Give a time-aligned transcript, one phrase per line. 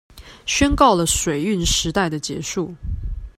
[0.47, 2.73] 宣告了水運時代的結束